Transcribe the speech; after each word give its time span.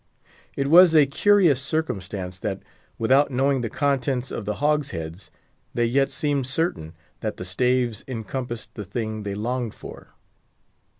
It 0.55 0.65
was 0.67 0.95
a 0.95 1.05
curious 1.05 1.61
circumstance 1.61 2.39
that, 2.39 2.63
without 2.97 3.29
knowing 3.29 3.61
the 3.61 3.69
contents 3.69 4.31
of 4.31 4.45
the 4.45 4.55
hogsheads, 4.55 5.29
they 5.75 5.85
yet 5.85 6.09
seemed 6.09 6.47
certain 6.47 6.95
that 7.19 7.37
the 7.37 7.45
staves 7.45 8.03
encompassed 8.07 8.73
the 8.73 8.83
thing 8.83 9.21
they 9.21 9.35
longed 9.35 9.75
for. 9.75 10.15